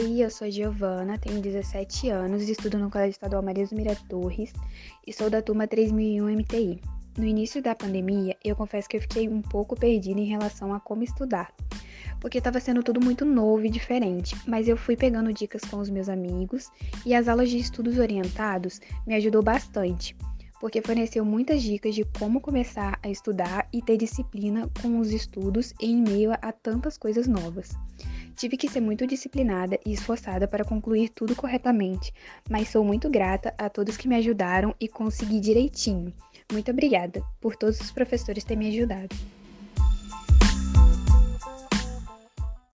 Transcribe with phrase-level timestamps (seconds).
[0.00, 4.50] Oi, eu sou Giovana, tenho 17 anos, estudo no Colégio Estadual Maria Mira Torres
[5.06, 6.80] e sou da turma 3001 MTI.
[7.18, 10.80] No início da pandemia, eu confesso que eu fiquei um pouco perdida em relação a
[10.80, 11.52] como estudar,
[12.18, 15.90] porque estava sendo tudo muito novo e diferente, mas eu fui pegando dicas com os
[15.90, 16.70] meus amigos
[17.04, 20.16] e as aulas de estudos orientados me ajudou bastante,
[20.60, 25.74] porque forneceu muitas dicas de como começar a estudar e ter disciplina com os estudos
[25.78, 27.76] em meio a tantas coisas novas.
[28.40, 32.10] Tive que ser muito disciplinada e esforçada para concluir tudo corretamente,
[32.48, 36.10] mas sou muito grata a todos que me ajudaram e consegui direitinho.
[36.50, 39.14] Muito obrigada por todos os professores terem me ajudado.